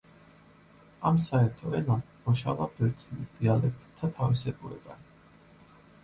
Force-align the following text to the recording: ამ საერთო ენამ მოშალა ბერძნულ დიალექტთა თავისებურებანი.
ამ 1.09 1.17
საერთო 1.25 1.73
ენამ 1.79 1.99
მოშალა 2.27 2.67
ბერძნულ 2.77 3.27
დიალექტთა 3.41 4.09
თავისებურებანი. 4.21 5.13